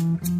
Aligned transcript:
Mm-hmm. 0.00 0.39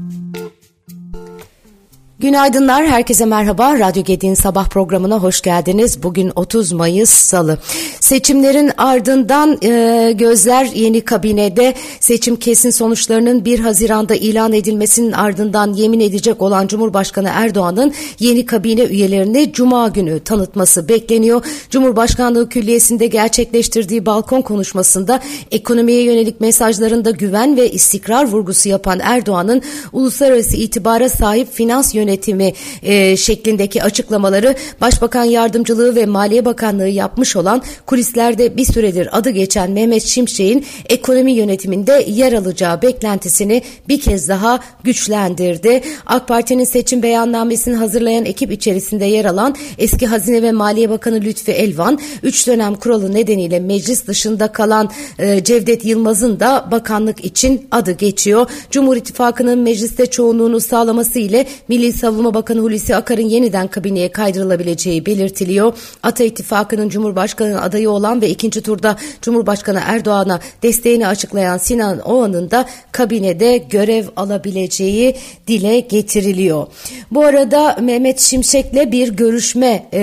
Günaydınlar, 2.20 2.86
herkese 2.86 3.24
merhaba. 3.24 3.78
Radyo 3.78 4.04
Gedi'nin 4.04 4.34
sabah 4.34 4.68
programına 4.68 5.18
hoş 5.18 5.40
geldiniz. 5.40 6.02
Bugün 6.02 6.32
30 6.36 6.72
Mayıs 6.72 7.10
Salı. 7.10 7.58
Seçimlerin 8.00 8.70
ardından 8.76 9.58
e, 9.62 10.12
gözler 10.12 10.64
yeni 10.64 11.00
kabinede 11.00 11.74
seçim 12.00 12.36
kesin 12.36 12.70
sonuçlarının 12.70 13.44
1 13.44 13.58
Haziran'da 13.58 14.14
ilan 14.14 14.52
edilmesinin 14.52 15.12
ardından 15.12 15.72
yemin 15.72 16.00
edecek 16.00 16.42
olan 16.42 16.66
Cumhurbaşkanı 16.66 17.28
Erdoğan'ın 17.32 17.92
yeni 18.18 18.46
kabine 18.46 18.82
üyelerini 18.82 19.52
Cuma 19.52 19.88
günü 19.88 20.20
tanıtması 20.20 20.88
bekleniyor. 20.88 21.44
Cumhurbaşkanlığı 21.70 22.48
Külliyesi'nde 22.48 23.06
gerçekleştirdiği 23.06 24.06
balkon 24.06 24.42
konuşmasında 24.42 25.20
ekonomiye 25.50 26.02
yönelik 26.02 26.40
mesajlarında 26.40 27.10
güven 27.10 27.56
ve 27.56 27.70
istikrar 27.70 28.24
vurgusu 28.24 28.68
yapan 28.68 29.00
Erdoğan'ın 29.02 29.62
uluslararası 29.92 30.56
itibara 30.56 31.08
sahip 31.08 31.52
finans 31.52 31.94
yönetimi 31.94 32.09
yönetimi 32.10 32.52
e, 32.82 33.16
şeklindeki 33.16 33.82
açıklamaları 33.82 34.54
Başbakan 34.80 35.24
Yardımcılığı 35.24 35.96
ve 35.96 36.06
Maliye 36.06 36.44
Bakanlığı 36.44 36.88
yapmış 36.88 37.36
olan 37.36 37.62
kulislerde 37.86 38.56
bir 38.56 38.64
süredir 38.64 39.18
adı 39.18 39.30
geçen 39.30 39.70
Mehmet 39.70 40.02
Şimşek'in 40.02 40.66
ekonomi 40.88 41.32
yönetiminde 41.32 42.04
yer 42.08 42.32
alacağı 42.32 42.82
beklentisini 42.82 43.62
bir 43.88 44.00
kez 44.00 44.28
daha 44.28 44.60
güçlendirdi. 44.84 45.82
AK 46.06 46.28
Parti'nin 46.28 46.64
seçim 46.64 47.02
beyannamesini 47.02 47.76
hazırlayan 47.76 48.24
ekip 48.24 48.52
içerisinde 48.52 49.04
yer 49.04 49.24
alan 49.24 49.54
eski 49.78 50.06
Hazine 50.06 50.42
ve 50.42 50.52
Maliye 50.52 50.90
Bakanı 50.90 51.20
Lütfi 51.20 51.52
Elvan, 51.52 51.98
3 52.22 52.46
dönem 52.46 52.74
kuralı 52.74 53.14
nedeniyle 53.14 53.60
meclis 53.60 54.06
dışında 54.06 54.52
kalan 54.52 54.90
e, 55.18 55.44
Cevdet 55.44 55.84
Yılmaz'ın 55.84 56.40
da 56.40 56.68
bakanlık 56.70 57.24
için 57.24 57.68
adı 57.70 57.92
geçiyor. 57.92 58.50
Cumhur 58.70 58.96
İttifakı'nın 58.96 59.58
mecliste 59.58 60.06
çoğunluğunu 60.06 60.60
sağlaması 60.60 61.18
ile 61.18 61.46
Milli 61.68 61.99
Savunma 62.00 62.34
Bakanı 62.34 62.60
Hulusi 62.60 62.96
Akar'ın 62.96 63.28
yeniden 63.28 63.68
kabineye 63.68 64.12
kaydırılabileceği 64.12 65.06
belirtiliyor. 65.06 65.74
Ata 66.02 66.24
İttifakı'nın 66.24 66.88
Cumhurbaşkanı 66.88 67.62
adayı 67.62 67.90
olan 67.90 68.22
ve 68.22 68.28
ikinci 68.28 68.60
turda 68.60 68.96
Cumhurbaşkanı 69.22 69.80
Erdoğan'a 69.86 70.40
desteğini 70.62 71.06
açıklayan 71.06 71.58
Sinan 71.58 72.00
Oğan'ın 72.00 72.50
da 72.50 72.66
kabinede 72.92 73.56
görev 73.56 74.04
alabileceği 74.16 75.16
dile 75.46 75.80
getiriliyor. 75.80 76.66
Bu 77.10 77.24
arada 77.24 77.76
Mehmet 77.80 78.20
Şimşek'le 78.20 78.92
bir 78.92 79.08
görüşme 79.08 79.86
e, 79.92 80.02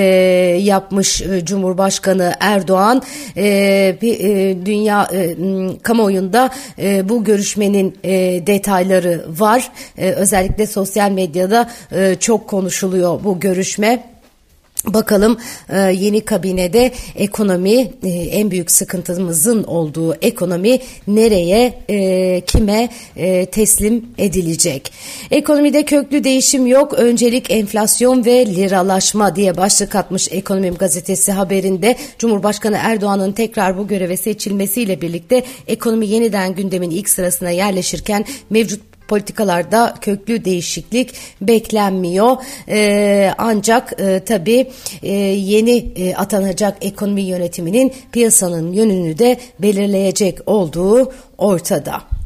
yapmış 0.61 1.21
e, 1.21 1.45
Cumhurbaşkanı 1.45 2.33
Erdoğan. 2.39 3.01
E, 3.37 3.95
bir, 4.01 4.19
e, 4.19 4.65
dünya 4.65 5.07
e, 5.13 5.35
kamuoyunda 5.83 6.49
e, 6.79 7.09
bu 7.09 7.23
görüşmenin 7.23 7.97
e, 8.03 8.11
detayları 8.47 9.25
var. 9.39 9.71
E, 9.97 10.11
özellikle 10.11 10.65
sosyal 10.65 11.11
medyada 11.11 11.69
e, 11.91 12.15
çok 12.19 12.47
konuşuluyor 12.47 13.23
bu 13.23 13.39
görüşme. 13.39 14.17
Bakalım 14.85 15.37
e, 15.69 15.79
yeni 15.79 16.21
kabinede 16.21 16.91
ekonomi 17.15 17.91
e, 18.03 18.09
en 18.09 18.51
büyük 18.51 18.71
sıkıntımızın 18.71 19.63
olduğu 19.63 20.15
ekonomi 20.15 20.79
nereye 21.07 21.73
e, 21.89 22.41
kime 22.41 22.89
teslim 23.51 24.05
edilecek? 24.17 24.91
Ekonomide 25.31 25.85
köklü 25.85 26.23
değişim 26.23 26.67
yok 26.67 26.93
öncelik 26.93 27.51
enflasyon 27.51 28.25
ve 28.25 28.45
liralaşma 28.45 29.35
diye 29.35 29.57
başlık 29.57 29.95
atmış 29.95 30.27
Ekonomim 30.31 30.75
gazetesi 30.75 31.31
haberinde 31.31 31.95
Cumhurbaşkanı 32.19 32.77
Erdoğan'ın 32.81 33.31
tekrar 33.31 33.77
bu 33.77 33.87
göreve 33.87 34.17
seçilmesiyle 34.17 35.01
birlikte 35.01 35.43
ekonomi 35.67 36.07
yeniden 36.07 36.55
gündemin 36.55 36.89
ilk 36.89 37.09
sırasına 37.09 37.49
yerleşirken 37.49 38.25
mevcut 38.49 38.96
politikalarda 39.07 39.93
köklü 40.01 40.45
değişiklik 40.45 41.13
beklenmiyor. 41.41 42.37
E, 42.69 43.31
ancak 43.37 44.01
e, 44.01 44.23
tabii 44.25 44.71
e, 45.03 45.13
yeni 45.13 45.77
e, 45.77 46.15
atanacak 46.15 46.77
ekonomi 46.81 47.21
yönetiminin 47.21 47.93
piyasanın 48.11 48.71
yönünü 48.71 49.17
de 49.19 49.37
belirleyecek 49.59 50.39
olduğu 50.45 51.13
ortada. 51.37 52.16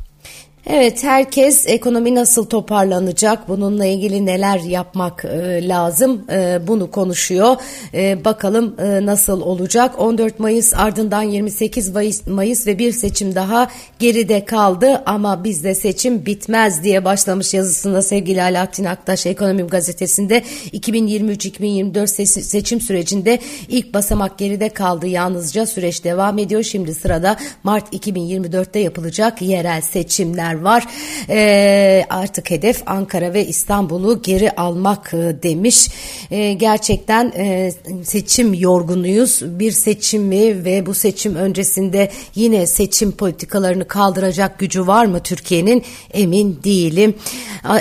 Evet 0.67 1.03
herkes 1.03 1.67
ekonomi 1.67 2.15
nasıl 2.15 2.45
toparlanacak 2.45 3.49
bununla 3.49 3.85
ilgili 3.85 4.25
neler 4.25 4.59
yapmak 4.59 5.25
e, 5.25 5.67
lazım 5.67 6.25
e, 6.31 6.59
bunu 6.67 6.91
konuşuyor. 6.91 7.55
E, 7.93 8.25
bakalım 8.25 8.75
e, 8.79 9.05
nasıl 9.05 9.41
olacak? 9.41 9.99
14 9.99 10.39
Mayıs 10.39 10.73
ardından 10.73 11.21
28 11.21 11.89
Mayıs, 12.27 12.67
ve 12.67 12.79
bir 12.79 12.91
seçim 12.91 13.35
daha 13.35 13.67
geride 13.99 14.45
kaldı. 14.45 15.03
Ama 15.05 15.43
bizde 15.43 15.75
seçim 15.75 16.25
bitmez 16.25 16.83
diye 16.83 17.05
başlamış 17.05 17.53
yazısında 17.53 18.01
sevgili 18.01 18.43
Alaaddin 18.43 18.85
Aktaş 18.85 19.25
Ekonomi 19.25 19.63
Gazetesi'nde. 19.63 20.43
2023-2024 20.73 22.25
seçim 22.41 22.81
sürecinde 22.81 23.39
ilk 23.69 23.93
basamak 23.93 24.37
geride 24.37 24.69
kaldı. 24.69 25.07
Yalnızca 25.07 25.65
süreç 25.65 26.03
devam 26.03 26.37
ediyor. 26.37 26.63
Şimdi 26.63 26.93
sırada 26.93 27.37
Mart 27.63 27.93
2024'te 27.93 28.79
yapılacak 28.79 29.41
yerel 29.41 29.81
seçimler 29.81 30.50
isimler 30.51 30.61
var. 30.61 30.87
E, 31.29 32.05
artık 32.09 32.51
hedef 32.51 32.83
Ankara 32.85 33.33
ve 33.33 33.45
İstanbul'u 33.47 34.21
geri 34.21 34.51
almak 34.51 35.13
e, 35.13 35.43
demiş. 35.43 35.89
E, 36.31 36.53
gerçekten 36.53 37.33
e, 37.37 37.71
seçim 38.03 38.53
yorgunuyuz. 38.53 39.41
Bir 39.43 39.71
seçimi 39.71 40.65
ve 40.65 40.85
bu 40.85 40.93
seçim 40.93 41.35
öncesinde 41.35 42.11
yine 42.35 42.67
seçim 42.67 43.11
politikalarını 43.11 43.87
kaldıracak 43.87 44.59
gücü 44.59 44.87
var 44.87 45.05
mı 45.05 45.19
Türkiye'nin? 45.19 45.83
Emin 46.13 46.59
değilim. 46.63 47.15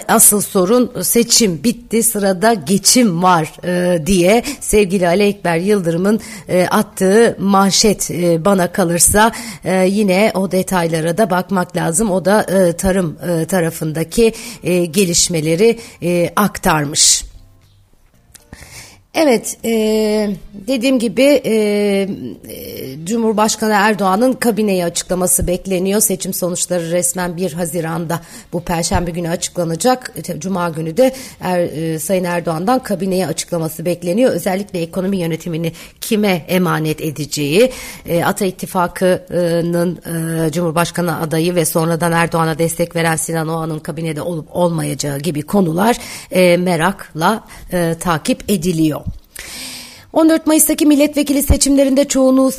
Asıl 0.09 0.41
sorun 0.41 0.93
seçim 1.03 1.65
bitti 1.65 2.03
sırada 2.03 2.55
geçim 2.55 3.23
var 3.23 3.53
e, 3.65 4.07
diye 4.07 4.43
sevgili 4.61 5.09
Ali 5.09 5.23
Ekber 5.23 5.57
Yıldırım'ın 5.57 6.21
e, 6.49 6.67
attığı 6.67 7.37
manşet 7.39 8.11
e, 8.11 8.45
bana 8.45 8.73
kalırsa 8.73 9.33
e, 9.65 9.87
yine 9.87 10.33
o 10.35 10.51
detaylara 10.51 11.19
da 11.19 11.31
bakmak 11.31 11.77
lazım. 11.77 12.11
O 12.11 12.25
da 12.25 12.43
e, 12.43 12.60
e, 12.69 12.73
tarım 12.73 13.19
e, 13.29 13.45
tarafındaki 13.45 14.33
e, 14.65 14.85
gelişmeleri 14.85 15.79
aktarmış. 16.37 17.31
Evet, 19.15 19.59
e, 19.65 19.71
dediğim 20.53 20.99
gibi 20.99 21.43
e, 21.47 22.09
Cumhurbaşkanı 23.05 23.73
Erdoğan'ın 23.73 24.33
kabineyi 24.33 24.85
açıklaması 24.85 25.47
bekleniyor. 25.47 26.01
Seçim 26.01 26.35
sonuçları 26.35 26.91
resmen 26.91 27.37
1 27.37 27.53
Haziran'da 27.53 28.21
bu 28.53 28.61
Perşembe 28.61 29.11
günü 29.11 29.29
açıklanacak. 29.29 30.15
Cuma 30.39 30.69
günü 30.69 30.97
de 30.97 31.15
er, 31.41 31.61
e, 31.61 31.99
Sayın 31.99 32.25
Erdoğan'dan 32.25 32.83
kabineyi 32.83 33.27
açıklaması 33.27 33.85
bekleniyor. 33.85 34.31
Özellikle 34.31 34.81
ekonomi 34.81 35.17
yönetimini 35.17 35.73
kime 36.11 36.45
emanet 36.49 37.01
edeceği, 37.01 37.73
e, 38.07 38.25
Ata 38.25 38.45
İttifakı'nın 38.45 39.99
e, 40.47 40.53
Cumhurbaşkanı 40.53 41.21
adayı 41.21 41.55
ve 41.55 41.65
sonradan 41.65 42.13
Erdoğan'a 42.13 42.59
destek 42.59 42.97
veren 42.97 43.17
Sinan 43.17 43.49
Oğan'ın 43.49 43.79
kabinede 43.79 44.23
olup 44.23 44.49
olmayacağı 44.57 45.19
gibi 45.19 45.43
konular 45.43 45.97
e, 46.31 46.57
merakla 46.57 47.45
e, 47.73 47.95
takip 48.01 48.51
ediliyor. 48.51 49.01
14 50.13 50.47
Mayıs'taki 50.47 50.87
milletvekili 50.87 51.43
seçimlerinde 51.43 52.05
çoğunluğu 52.05 52.51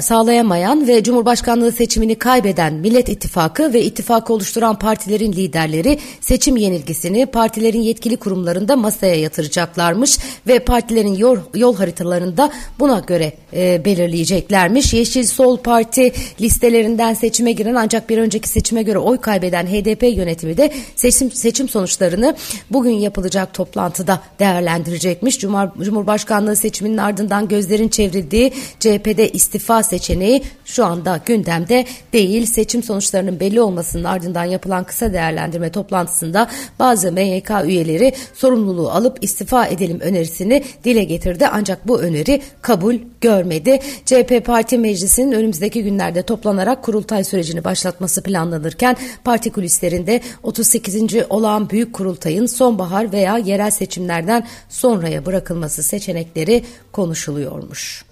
sağlayamayan 0.00 0.88
ve 0.88 1.02
Cumhurbaşkanlığı 1.02 1.72
seçimini 1.72 2.14
kaybeden 2.14 2.74
Millet 2.74 3.08
İttifakı 3.08 3.72
ve 3.72 3.82
ittifakı 3.82 4.32
oluşturan 4.32 4.78
partilerin 4.78 5.32
liderleri 5.32 5.98
seçim 6.20 6.56
yenilgisini 6.56 7.26
partilerin 7.26 7.80
yetkili 7.80 8.16
kurumlarında 8.16 8.76
masaya 8.76 9.14
yatıracaklarmış 9.14 10.18
ve 10.46 10.58
partilerin 10.58 11.14
yol, 11.14 11.38
yol 11.54 11.76
haritalarında 11.76 12.50
buna 12.78 12.98
göre 12.98 13.32
e, 13.52 13.84
belirleyeceklermiş. 13.84 14.92
Yeşil 14.92 15.26
Sol 15.26 15.56
Parti 15.56 16.12
listelerinden 16.40 17.14
seçime 17.14 17.52
giren 17.52 17.74
ancak 17.74 18.10
bir 18.10 18.18
önceki 18.18 18.48
seçime 18.48 18.82
göre 18.82 18.98
oy 18.98 19.18
kaybeden 19.18 19.66
HDP 19.66 20.02
yönetimi 20.16 20.56
de 20.56 20.72
seçim, 20.96 21.30
seçim 21.30 21.68
sonuçlarını 21.68 22.36
bugün 22.70 22.94
yapılacak 22.94 23.54
toplantıda 23.54 24.20
değerlendirecekmiş. 24.38 25.38
Cumhur, 25.38 25.84
Cumhurbaşkanlığı 25.84 26.56
seçim 26.56 26.81
seçiminin 26.82 26.98
ardından 26.98 27.48
gözlerin 27.48 27.88
çevrildiği 27.88 28.52
CHP'de 28.80 29.28
istifa 29.28 29.82
seçeneği 29.82 30.42
şu 30.64 30.84
anda 30.84 31.20
gündemde 31.26 31.84
değil. 32.12 32.46
Seçim 32.46 32.82
sonuçlarının 32.82 33.40
belli 33.40 33.60
olmasının 33.60 34.04
ardından 34.04 34.44
yapılan 34.44 34.84
kısa 34.84 35.12
değerlendirme 35.12 35.70
toplantısında 35.70 36.48
bazı 36.78 37.12
MYK 37.12 37.50
üyeleri 37.64 38.12
sorumluluğu 38.34 38.90
alıp 38.90 39.24
istifa 39.24 39.66
edelim 39.66 40.00
önerisini 40.00 40.64
dile 40.84 41.04
getirdi. 41.04 41.46
Ancak 41.52 41.88
bu 41.88 42.00
öneri 42.00 42.42
kabul 42.62 42.94
görmedi. 43.20 43.80
CHP 44.04 44.46
Parti 44.46 44.78
Meclisi'nin 44.78 45.32
önümüzdeki 45.32 45.82
günlerde 45.82 46.22
toplanarak 46.22 46.82
kurultay 46.82 47.24
sürecini 47.24 47.64
başlatması 47.64 48.22
planlanırken 48.22 48.96
parti 49.24 49.52
kulislerinde 49.52 50.20
38. 50.42 50.96
olağan 51.30 51.70
büyük 51.70 51.92
kurultayın 51.92 52.46
sonbahar 52.46 53.12
veya 53.12 53.38
yerel 53.38 53.70
seçimlerden 53.70 54.46
sonraya 54.68 55.26
bırakılması 55.26 55.82
seçenekleri 55.82 56.62
konuşuluyormuş. 56.92 58.04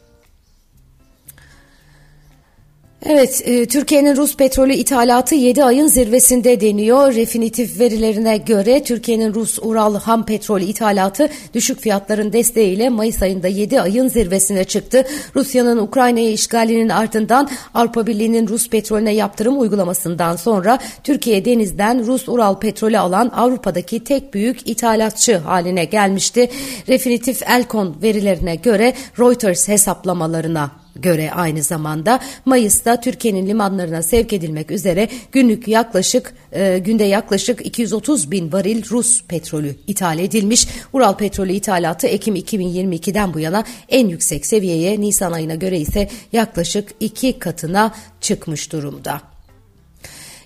Evet, 3.07 3.43
e, 3.45 3.67
Türkiye'nin 3.67 4.17
Rus 4.17 4.37
petrolü 4.37 4.73
ithalatı 4.73 5.35
7 5.35 5.65
ayın 5.65 5.87
zirvesinde 5.87 6.61
deniyor. 6.61 7.15
Refinitif 7.15 7.81
verilerine 7.81 8.37
göre 8.37 8.83
Türkiye'nin 8.83 9.35
Rus 9.35 9.59
Ural 9.63 10.01
ham 10.01 10.27
petrolü 10.27 10.65
ithalatı 10.65 11.29
düşük 11.55 11.81
fiyatların 11.81 12.33
desteğiyle 12.33 12.89
Mayıs 12.89 13.23
ayında 13.23 13.49
7 13.49 13.81
ayın 13.81 14.09
zirvesine 14.09 14.65
çıktı. 14.65 15.05
Rusya'nın 15.37 15.79
Ukrayna'yı 15.79 16.33
işgalinin 16.33 16.89
ardından 16.89 17.51
Avrupa 17.75 18.07
Birliği'nin 18.07 18.49
Rus 18.49 18.69
petrolüne 18.69 19.15
yaptırım 19.15 19.61
uygulamasından 19.61 20.37
sonra 20.37 20.79
Türkiye 21.05 21.45
denizden 21.45 22.07
Rus 22.07 22.29
Ural 22.29 22.59
petrolü 22.59 22.99
alan 22.99 23.29
Avrupa'daki 23.29 24.05
tek 24.05 24.35
büyük 24.35 24.69
ithalatçı 24.69 25.37
haline 25.37 25.85
gelmişti. 25.85 26.51
Refinitif 26.89 27.43
Elkon 27.43 27.97
verilerine 28.03 28.55
göre 28.55 28.95
Reuters 29.19 29.69
hesaplamalarına 29.69 30.80
göre 30.97 31.33
aynı 31.33 31.63
zamanda 31.63 32.21
Mayıs'ta 32.45 33.01
Türkiye'nin 33.01 33.47
limanlarına 33.47 34.03
sevk 34.03 34.33
edilmek 34.33 34.71
üzere 34.71 35.09
günlük 35.33 35.69
yaklaşık 35.69 36.35
e, 36.53 36.79
günde 36.79 37.05
yaklaşık 37.05 37.67
230 37.67 38.31
bin 38.31 38.53
varil 38.53 38.91
Rus 38.91 39.23
petrolü 39.25 39.75
ithal 39.87 40.19
edilmiş. 40.19 40.69
Ural 40.93 41.17
petrolü 41.17 41.53
ithalatı 41.53 42.07
Ekim 42.07 42.37
2022'den 42.37 43.35
bu 43.35 43.41
yana 43.41 43.65
en 43.89 44.09
yüksek 44.09 44.47
seviyeye 44.47 45.01
Nisan 45.01 45.33
ayına 45.33 45.55
göre 45.55 45.79
ise 45.79 46.09
yaklaşık 46.33 46.89
iki 47.01 47.39
katına 47.39 47.95
çıkmış 48.21 48.73
durumda. 48.73 49.30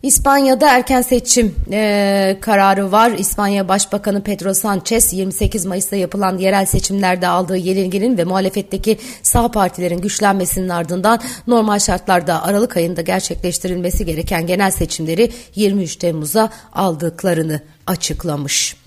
İspanya'da 0.05 0.77
erken 0.77 1.03
seçim 1.03 1.55
e, 1.73 2.37
kararı 2.41 2.93
var. 2.93 3.11
İspanya 3.11 3.69
Başbakanı 3.69 4.23
Pedro 4.23 4.55
Sanchez 4.55 5.13
28 5.13 5.67
Mayıs'ta 5.67 5.97
yapılan 5.97 6.39
yerel 6.39 6.67
seçimlerde 6.67 7.29
aldığı 7.29 7.57
yenilginin 7.57 8.19
ve 8.19 8.25
muhalefetteki 8.25 8.99
sağ 9.23 9.51
partilerin 9.51 9.99
güçlenmesinin 9.99 10.69
ardından 10.69 11.21
normal 11.47 11.79
şartlarda 11.79 12.43
Aralık 12.43 12.77
ayında 12.77 13.03
gerçekleştirilmesi 13.03 14.07
gereken 14.07 14.47
genel 14.47 14.71
seçimleri 14.71 15.33
23 15.55 15.97
Temmuz'a 15.97 16.51
aldıklarını 16.73 17.61
açıklamış. 17.87 18.84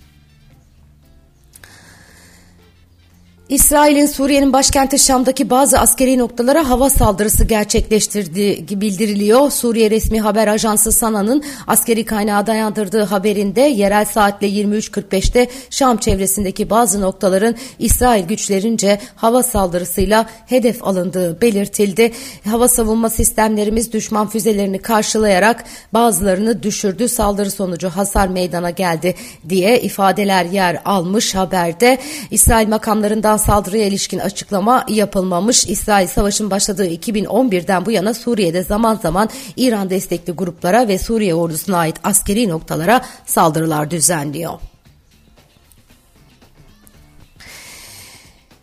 İsrail'in 3.50 4.06
Suriye'nin 4.06 4.54
başkenti 4.54 5.00
Şam'daki 5.00 5.50
bazı 5.50 5.80
askeri 5.80 6.18
noktalara 6.18 6.70
hava 6.70 6.90
saldırısı 6.90 7.46
gerçekleştirdiği 7.46 8.68
bildiriliyor. 8.82 9.52
Suriye 9.52 9.92
resmi 9.92 10.22
haber 10.22 10.48
ajansı 10.48 10.92
Sana'nın 10.92 11.44
askeri 11.68 12.06
kaynağı 12.06 12.48
dayandırdığı 12.48 13.04
haberinde 13.04 13.62
yerel 13.62 14.06
saatle 14.06 14.50
23.45'te 14.50 15.48
Şam 15.70 15.98
çevresindeki 15.98 16.70
bazı 16.70 17.02
noktaların 17.02 17.56
İsrail 17.80 18.28
güçlerince 18.28 19.00
hava 19.16 19.44
saldırısıyla 19.44 20.26
hedef 20.46 20.84
alındığı 20.88 21.42
belirtildi. 21.42 22.12
Hava 22.50 22.68
savunma 22.68 23.10
sistemlerimiz 23.10 23.94
düşman 23.94 24.28
füzelerini 24.28 24.80
karşılayarak 24.80 25.64
bazılarını 25.94 26.64
düşürdü. 26.64 27.10
Saldırı 27.10 27.52
sonucu 27.52 27.90
hasar 27.90 28.28
meydana 28.28 28.70
geldi 28.70 29.16
diye 29.50 29.82
ifadeler 29.82 30.46
yer 30.46 30.82
almış 30.86 31.36
haberde. 31.36 31.98
İsrail 32.32 32.68
makamlarından 32.68 33.37
saldırıya 33.38 33.86
ilişkin 33.86 34.20
açıklama 34.20 34.86
yapılmamış. 34.90 35.66
İsrail 35.66 36.08
savaşın 36.08 36.52
başladığı 36.52 36.88
2011'den 36.88 37.86
bu 37.86 37.92
yana 37.92 38.14
Suriye'de 38.14 38.64
zaman 38.64 38.96
zaman 38.96 39.30
İran 39.56 39.90
destekli 39.90 40.34
gruplara 40.34 40.88
ve 40.88 40.98
Suriye 40.98 41.36
ordusuna 41.36 41.78
ait 41.78 41.96
askeri 42.04 42.50
noktalara 42.50 43.02
saldırılar 43.26 43.92
düzenliyor. 43.92 44.54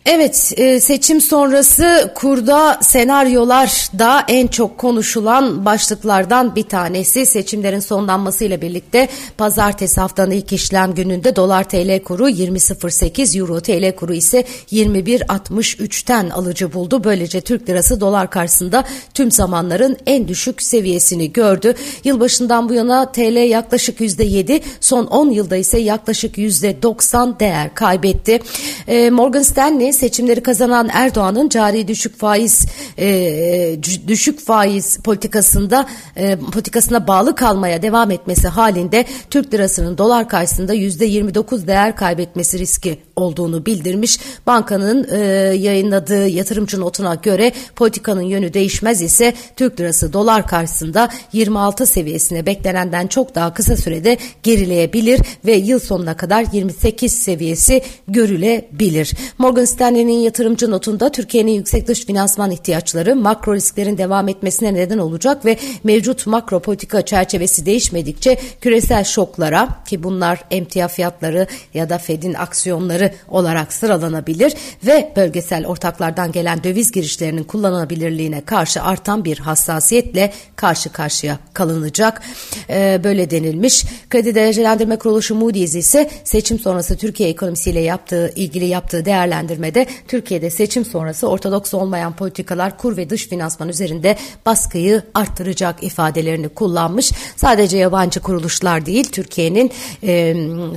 Evet 0.05 0.53
e, 0.57 0.79
seçim 0.79 1.21
sonrası 1.21 2.11
kurda 2.15 2.79
senaryolar 2.81 3.89
da 3.99 4.25
en 4.27 4.47
çok 4.47 4.77
konuşulan 4.77 5.65
başlıklardan 5.65 6.55
bir 6.55 6.63
tanesi 6.63 7.25
seçimlerin 7.25 7.79
sonlanmasıyla 7.79 8.61
birlikte 8.61 9.09
pazartesi 9.37 10.01
haftanın 10.01 10.31
ilk 10.31 10.53
işlem 10.53 10.93
gününde 10.93 11.35
dolar 11.35 11.63
TL 11.69 12.03
kuru 12.03 12.29
20.08 12.29 13.39
euro 13.39 13.61
TL 13.61 13.95
kuru 13.95 14.13
ise 14.13 14.45
21.63'ten 14.71 16.29
alıcı 16.29 16.73
buldu. 16.73 17.03
Böylece 17.03 17.41
Türk 17.41 17.69
lirası 17.69 18.01
dolar 18.01 18.29
karşısında 18.29 18.83
tüm 19.13 19.31
zamanların 19.31 19.97
en 20.05 20.27
düşük 20.27 20.61
seviyesini 20.61 21.33
gördü. 21.33 21.73
Yılbaşından 22.03 22.69
bu 22.69 22.73
yana 22.73 23.11
TL 23.11 23.49
yaklaşık 23.49 23.99
%7 23.99 24.61
son 24.79 25.05
10 25.05 25.29
yılda 25.29 25.55
ise 25.55 25.79
yaklaşık 25.79 26.37
%90 26.37 27.39
değer 27.39 27.73
kaybetti. 27.73 28.39
E, 28.87 29.09
Morgan 29.09 29.41
Stanley 29.43 29.94
seçimleri 29.95 30.43
kazanan 30.43 30.89
Erdoğan'ın 30.93 31.49
cari 31.49 31.87
düşük 31.87 32.19
faiz 32.19 32.65
e, 32.99 33.77
düşük 34.07 34.39
faiz 34.39 34.97
politikasında 34.97 35.87
e, 36.15 36.35
politikasına 36.35 37.07
bağlı 37.07 37.35
kalmaya 37.35 37.81
devam 37.81 38.11
etmesi 38.11 38.47
halinde 38.47 39.05
Türk 39.29 39.53
lirasının 39.53 39.97
dolar 39.97 40.29
karşısında 40.29 40.73
yüzde 40.73 41.05
29 41.05 41.67
değer 41.67 41.95
kaybetmesi 41.95 42.59
riski 42.59 42.99
olduğunu 43.15 43.65
bildirmiş. 43.65 44.19
Bankanın 44.47 45.07
e, 45.11 45.17
yayınladığı 45.55 46.27
yatırımcı 46.27 46.79
notuna 46.79 47.15
göre 47.15 47.51
politikanın 47.75 48.21
yönü 48.21 48.53
değişmez 48.53 49.01
ise 49.01 49.33
Türk 49.55 49.79
lirası 49.79 50.13
dolar 50.13 50.47
karşısında 50.47 51.09
26 51.33 51.85
seviyesine 51.85 52.45
beklenenden 52.45 53.07
çok 53.07 53.35
daha 53.35 53.53
kısa 53.53 53.77
sürede 53.77 54.17
gerileyebilir 54.43 55.21
ve 55.45 55.53
yıl 55.53 55.79
sonuna 55.79 56.17
kadar 56.17 56.45
28 56.53 57.13
seviyesi 57.13 57.81
görülebilir. 58.07 59.13
Morgan 59.37 59.65
Stanley'nin 59.65 60.19
yatırımcı 60.19 60.71
notunda 60.71 61.11
Türkiye'nin 61.11 61.51
yüksek 61.51 61.87
dış 61.87 62.05
finansman 62.05 62.51
ihtiyaçları 62.51 63.15
makro 63.15 63.55
risklerin 63.55 63.97
devam 63.97 64.27
etmesine 64.27 64.73
neden 64.73 64.97
olacak 64.97 65.45
ve 65.45 65.57
mevcut 65.83 66.27
makro 66.27 66.59
politika 66.59 67.01
çerçevesi 67.01 67.65
değişmedikçe 67.65 68.37
küresel 68.61 69.03
şoklara 69.03 69.69
ki 69.87 70.03
bunlar 70.03 70.43
emtia 70.51 70.87
fiyatları 70.87 71.47
ya 71.73 71.89
da 71.89 71.97
Fed'in 71.97 72.33
aksiyonları 72.33 73.04
konuları 73.05 73.25
olarak 73.45 73.73
sıralanabilir 73.73 74.53
ve 74.85 75.13
bölgesel 75.15 75.65
ortaklardan 75.65 76.31
gelen 76.31 76.63
döviz 76.63 76.91
girişlerinin 76.91 77.43
kullanılabilirliğine 77.43 78.41
karşı 78.45 78.83
artan 78.83 79.25
bir 79.25 79.37
hassasiyetle 79.37 80.33
karşı 80.55 80.91
karşıya 80.91 81.39
kalınacak. 81.53 82.21
Ee, 82.69 82.99
böyle 83.03 83.29
denilmiş. 83.29 83.85
Kredi 84.09 84.35
Derecelendirme 84.35 84.97
Kuruluşu 84.97 85.35
Moody's 85.35 85.75
ise 85.75 86.09
seçim 86.23 86.59
sonrası 86.59 86.97
Türkiye 86.97 87.29
ekonomisiyle 87.29 87.79
yaptığı 87.79 88.33
ilgili 88.35 88.65
yaptığı 88.65 89.05
değerlendirmede 89.05 89.87
Türkiye'de 90.07 90.49
seçim 90.49 90.85
sonrası 90.85 91.27
ortodoks 91.27 91.73
olmayan 91.73 92.15
politikalar 92.15 92.77
kur 92.77 92.97
ve 92.97 93.09
dış 93.09 93.27
finansman 93.27 93.69
üzerinde 93.69 94.17
baskıyı 94.45 95.01
arttıracak 95.13 95.83
ifadelerini 95.83 96.49
kullanmış. 96.49 97.11
Sadece 97.35 97.77
yabancı 97.77 98.19
kuruluşlar 98.19 98.85
değil 98.85 99.11
Türkiye'nin 99.11 99.71
e, 100.03 100.13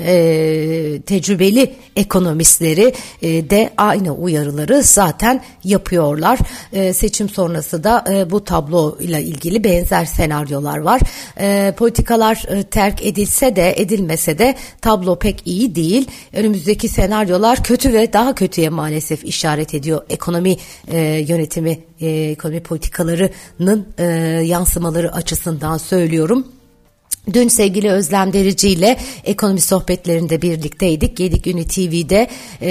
e, 0.07 1.00
tecrübeli 1.07 1.75
ekonomi 1.97 2.18
ekonomistleri 2.19 2.95
e, 3.23 3.51
de 3.51 3.71
aynı 3.77 4.13
uyarıları 4.13 4.83
zaten 4.83 5.41
yapıyorlar. 5.65 6.39
E, 6.73 6.93
seçim 6.93 7.29
sonrası 7.29 7.85
da 7.85 8.05
e, 8.11 8.31
bu 8.31 8.45
tablo 8.45 8.97
ile 9.01 9.23
ilgili 9.23 9.65
benzer 9.65 10.05
senaryolar 10.05 10.79
var. 10.79 11.01
Politikalar 11.77 12.43
terk 12.71 13.07
edilse 13.07 13.57
de 13.57 13.75
edilmese 13.77 14.39
de 14.39 14.55
tablo 14.81 15.19
pek 15.19 15.43
iyi 15.45 15.75
değil. 15.75 16.09
Önümüzdeki 16.33 16.89
senaryolar 16.89 17.63
kötü 17.65 17.93
ve 17.93 18.13
daha 18.13 18.35
kötüye 18.35 18.69
maalesef 18.69 19.25
işaret 19.25 19.75
ediyor. 19.75 20.03
Ekonomi 20.11 20.57
yönetimi, 21.29 21.79
ekonomi 22.01 22.61
politikalarının 22.61 23.87
yansımaları 24.45 25.13
açısından 25.13 25.77
söylüyorum. 25.77 26.58
Dün 27.33 27.49
sevgili 27.49 27.91
Özlem 27.91 28.33
Derici 28.33 28.69
ile 28.69 28.97
ekonomi 29.25 29.61
sohbetlerinde 29.61 30.43
birlikteydik. 30.43 31.21
Yedik 31.21 31.47
Ünü 31.47 31.65
TV'de 31.65 32.29
e, 32.63 32.71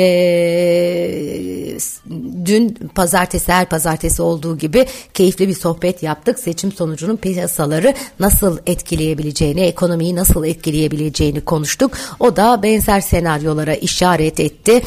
dün 2.46 2.78
pazartesi 2.96 3.52
her 3.52 3.70
pazartesi 3.70 4.22
olduğu 4.22 4.58
gibi 4.58 4.86
keyifli 5.14 5.48
bir 5.48 5.54
sohbet 5.54 6.04
yaptık. 6.04 6.40
Seçim 6.40 6.72
sonucunun 6.72 7.18
piyasaları 7.18 7.94
nasıl 8.20 8.58
etkileyebileceğini, 8.66 9.62
ekonomiyi 9.62 10.16
nasıl 10.16 10.46
etkileyebileceğini 10.46 11.42
konuştuk. 11.42 11.92
O 12.20 12.36
da 12.36 12.64
benzer 12.64 13.02
senaryolara 13.02 13.76
işaret 13.76 14.40
etti. 14.40 14.82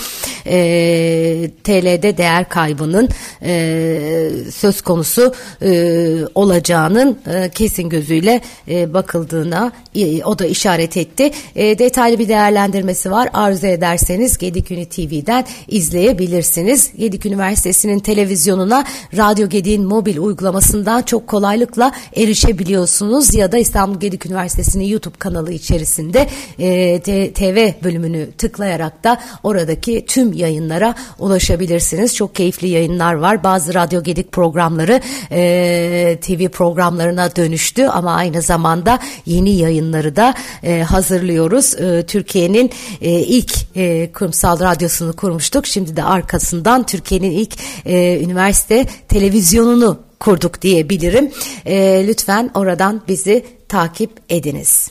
E, 0.46 1.50
TL'de 1.64 2.16
değer 2.16 2.48
kaybının 2.48 3.08
e, 3.42 4.30
söz 4.54 4.80
konusu 4.80 5.34
e, 5.62 6.12
olacağının 6.34 7.18
e, 7.26 7.50
kesin 7.50 7.88
gözüyle 7.88 8.40
e, 8.68 8.94
bakıldığına 8.94 9.59
e, 9.94 10.24
o 10.24 10.38
da 10.38 10.46
işaret 10.46 10.96
etti. 10.96 11.30
E, 11.56 11.78
detaylı 11.78 12.18
bir 12.18 12.28
değerlendirmesi 12.28 13.10
var. 13.10 13.28
Arzu 13.32 13.66
ederseniz 13.66 14.38
Gedikünü 14.38 14.84
TV'den 14.84 15.44
izleyebilirsiniz. 15.68 16.90
Gedik 16.98 17.26
Üniversitesi'nin 17.26 17.98
televizyonuna 17.98 18.84
Radyo 19.16 19.48
Gedik'in 19.48 19.84
mobil 19.84 20.18
uygulamasından 20.18 21.02
çok 21.02 21.26
kolaylıkla 21.26 21.92
erişebiliyorsunuz 22.16 23.34
ya 23.34 23.52
da 23.52 23.58
İstanbul 23.58 24.00
Gedik 24.00 24.26
Üniversitesi'nin 24.26 24.84
YouTube 24.84 25.18
kanalı 25.18 25.52
içerisinde 25.52 26.26
e, 26.58 27.00
TV 27.32 27.84
bölümünü 27.84 28.30
tıklayarak 28.38 29.04
da 29.04 29.20
oradaki 29.42 30.04
tüm 30.06 30.32
yayınlara 30.32 30.94
ulaşabilirsiniz. 31.18 32.16
Çok 32.16 32.34
keyifli 32.34 32.68
yayınlar 32.68 33.14
var. 33.14 33.44
Bazı 33.44 33.74
Radyo 33.74 34.02
Gedik 34.02 34.32
programları 34.32 35.00
e, 35.30 36.18
TV 36.20 36.48
programlarına 36.48 37.36
dönüştü 37.36 37.86
ama 37.86 38.14
aynı 38.14 38.42
zamanda 38.42 38.98
yeni 39.26 39.39
yayınları 39.48 40.16
da 40.16 40.34
e, 40.62 40.82
hazırlıyoruz. 40.82 41.74
E, 41.74 42.06
Türkiye'nin 42.06 42.70
e, 43.00 43.10
ilk 43.10 43.52
e, 43.76 44.12
kurumsal 44.12 44.60
radyosunu 44.60 45.16
kurmuştuk. 45.16 45.66
Şimdi 45.66 45.96
de 45.96 46.04
arkasından 46.04 46.86
Türkiye'nin 46.86 47.30
ilk 47.30 47.54
e, 47.86 48.20
üniversite 48.22 48.86
televizyonunu 49.08 49.98
kurduk 50.20 50.62
diyebilirim. 50.62 51.30
E, 51.66 52.04
lütfen 52.06 52.50
oradan 52.54 53.02
bizi 53.08 53.44
takip 53.68 54.10
ediniz. 54.28 54.90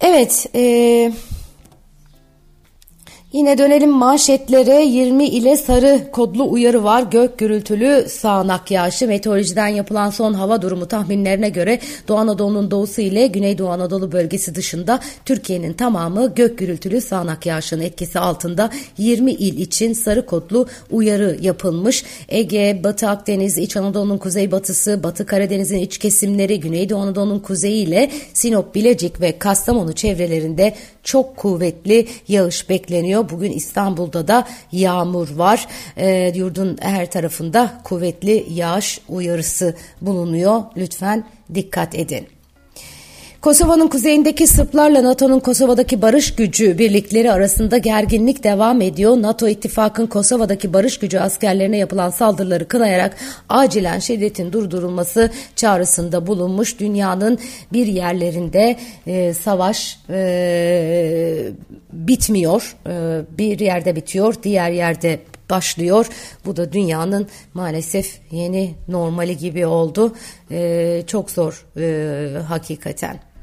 Evet, 0.00 0.46
e, 0.54 1.12
Yine 3.34 3.58
dönelim 3.58 3.90
manşetlere 3.90 4.84
20 4.84 5.26
ile 5.26 5.56
sarı 5.56 6.00
kodlu 6.12 6.50
uyarı 6.50 6.84
var. 6.84 7.02
Gök 7.02 7.38
gürültülü 7.38 8.06
sağanak 8.08 8.70
yağışı 8.70 9.08
meteorolojiden 9.08 9.68
yapılan 9.68 10.10
son 10.10 10.34
hava 10.34 10.62
durumu 10.62 10.88
tahminlerine 10.88 11.48
göre 11.48 11.80
Doğu 12.08 12.16
Anadolu'nun 12.16 12.70
doğusu 12.70 13.00
ile 13.00 13.26
Güneydoğu 13.26 13.68
Anadolu 13.68 14.12
bölgesi 14.12 14.54
dışında 14.54 15.00
Türkiye'nin 15.24 15.72
tamamı 15.72 16.34
gök 16.34 16.58
gürültülü 16.58 17.00
sağanak 17.00 17.46
yağışın 17.46 17.80
etkisi 17.80 18.18
altında 18.18 18.70
20 18.98 19.32
il 19.32 19.58
için 19.58 19.92
sarı 19.92 20.26
kodlu 20.26 20.66
uyarı 20.90 21.38
yapılmış. 21.40 22.04
Ege, 22.28 22.80
Batı 22.84 23.08
Akdeniz, 23.08 23.58
İç 23.58 23.76
Anadolu'nun 23.76 24.18
kuzeybatısı, 24.18 25.02
Batı 25.02 25.26
Karadeniz'in 25.26 25.78
iç 25.78 25.98
kesimleri, 25.98 26.60
Güneydoğu 26.60 26.98
Anadolu'nun 26.98 27.40
kuzeyi 27.40 27.86
ile 27.86 28.10
Sinop, 28.34 28.74
Bilecik 28.74 29.20
ve 29.20 29.38
Kastamonu 29.38 29.92
çevrelerinde 29.92 30.74
çok 31.02 31.36
kuvvetli 31.36 32.06
yağış 32.28 32.68
bekleniyor. 32.68 33.23
Bugün 33.30 33.52
İstanbul'da 33.52 34.28
da 34.28 34.48
yağmur 34.72 35.30
var. 35.30 35.66
E, 35.96 36.32
yurdun 36.34 36.78
her 36.80 37.10
tarafında 37.10 37.80
kuvvetli 37.84 38.46
yağış 38.50 39.00
uyarısı 39.08 39.74
bulunuyor. 40.00 40.62
Lütfen 40.76 41.24
dikkat 41.54 41.94
edin. 41.94 42.33
Kosova'nın 43.44 43.88
kuzeyindeki 43.88 44.46
Sırplarla 44.46 45.02
NATO'nun 45.02 45.40
Kosova'daki 45.40 46.02
barış 46.02 46.34
gücü 46.34 46.78
birlikleri 46.78 47.32
arasında 47.32 47.78
gerginlik 47.78 48.44
devam 48.44 48.80
ediyor. 48.80 49.22
NATO 49.22 49.48
ittifakın 49.48 50.06
Kosova'daki 50.06 50.72
barış 50.72 50.98
gücü 50.98 51.18
askerlerine 51.18 51.76
yapılan 51.76 52.10
saldırıları 52.10 52.68
kınayarak 52.68 53.16
acilen 53.48 53.98
şiddetin 53.98 54.52
durdurulması 54.52 55.30
çağrısında 55.56 56.26
bulunmuş. 56.26 56.78
Dünyanın 56.78 57.38
bir 57.72 57.86
yerlerinde 57.86 58.76
e, 59.06 59.34
savaş 59.34 59.98
e, 60.10 61.52
bitmiyor. 61.92 62.76
E, 62.86 63.20
bir 63.38 63.58
yerde 63.58 63.96
bitiyor, 63.96 64.34
diğer 64.42 64.70
yerde 64.70 65.18
başlıyor. 65.50 66.06
Bu 66.46 66.56
da 66.56 66.72
dünyanın 66.72 67.28
maalesef 67.54 68.20
yeni 68.30 68.74
normali 68.88 69.36
gibi 69.36 69.66
oldu. 69.66 70.14
Ee, 70.50 71.02
çok 71.06 71.30
zor 71.30 71.66
e, 71.76 72.42
hakikaten. 72.48 73.33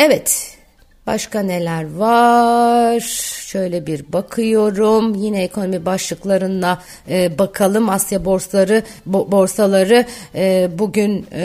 Evet. 0.00 0.56
Başka 1.06 1.40
neler 1.40 1.94
var? 1.94 3.00
Şöyle 3.46 3.86
bir 3.86 4.12
bakıyorum. 4.12 5.14
Yine 5.14 5.42
ekonomi 5.42 5.86
başlıklarına 5.86 6.82
e, 7.08 7.38
bakalım. 7.38 7.88
Asya 7.88 8.24
borsaları 8.24 8.82
bo, 9.06 9.32
borsaları 9.32 10.04
e, 10.34 10.68
bugün 10.78 11.26
e, 11.32 11.44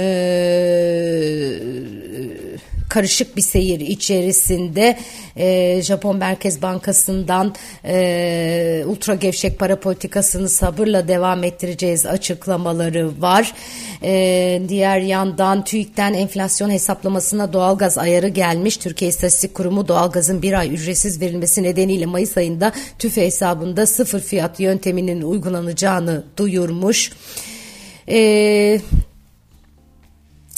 karışık 2.89 3.38
bir 3.38 3.42
seyir 3.42 3.80
içerisinde 3.80 4.98
e, 5.38 5.82
Japon 5.82 6.18
Merkez 6.18 6.62
Bankası'ndan 6.62 7.56
e, 7.86 8.84
ultra 8.88 9.15
gevşek 9.15 9.60
para 9.60 9.80
politikasını 9.80 10.50
sabırla 10.50 11.08
devam 11.08 11.44
ettireceğiz 11.44 12.06
açıklamaları 12.06 13.22
var. 13.22 13.54
E, 14.04 14.62
diğer 14.70 15.00
yandan 15.00 15.63
TÜİK'ten 15.63 16.13
enflasyon 16.13 16.70
hesaplamasına 16.70 17.54
doğalgaz 17.54 17.98
ayarı 17.98 18.27
gelmiş. 18.27 18.77
Türkiye 18.77 19.10
İstatistik 19.10 19.56
Kurumu 19.56 19.88
doğalgazın 19.88 20.42
bir 20.42 20.54
ay 20.54 20.74
ücretsiz 20.74 21.22
verilmesi 21.22 21.63
nedeniyle 21.63 22.06
Mayıs 22.06 22.38
ayında 22.38 22.72
TÜFE 23.00 23.25
hesabında 23.25 23.86
sıfır 23.86 24.20
fiyat 24.20 24.60
yönteminin 24.60 25.22
uygulanacağını 25.22 26.24
duyurmuş. 26.38 27.12
Eee 28.08 28.82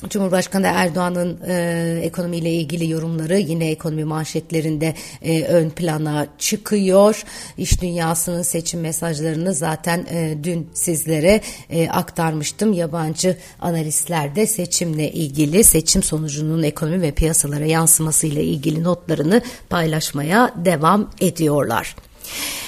Cumhurbaşkanı 0.09 0.67
Erdoğan'ın 0.67 1.39
e, 1.47 1.99
ekonomiyle 2.03 2.51
ilgili 2.51 2.89
yorumları 2.89 3.37
yine 3.37 3.71
ekonomi 3.71 4.03
manşetlerinde 4.03 4.93
e, 5.21 5.43
ön 5.43 5.69
plana 5.69 6.27
çıkıyor. 6.37 7.23
İş 7.57 7.81
dünyasının 7.81 8.41
seçim 8.41 8.79
mesajlarını 8.79 9.53
zaten 9.53 10.05
e, 10.09 10.37
dün 10.43 10.69
sizlere 10.73 11.41
e, 11.69 11.89
aktarmıştım. 11.89 12.73
Yabancı 12.73 13.37
analistler 13.61 14.35
de 14.35 14.47
seçimle 14.47 15.11
ilgili 15.11 15.63
seçim 15.63 16.03
sonucunun 16.03 16.63
ekonomi 16.63 17.01
ve 17.01 17.11
piyasalara 17.11 17.65
yansımasıyla 17.65 18.41
ilgili 18.41 18.83
notlarını 18.83 19.41
paylaşmaya 19.69 20.53
devam 20.65 21.11
ediyorlar. 21.21 21.95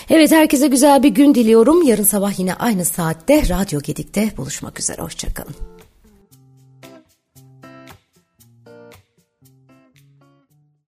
Evet 0.09 0.31
herkese 0.31 0.67
güzel 0.67 1.03
bir 1.03 1.09
gün 1.09 1.35
diliyorum. 1.35 1.87
Yarın 1.87 2.03
sabah 2.03 2.39
yine 2.39 2.53
aynı 2.53 2.85
saatte 2.85 3.49
Radyo 3.49 3.81
Gedik'te 3.81 4.31
buluşmak 4.37 4.79
üzere. 4.79 5.01
Hoşçakalın. 5.01 5.78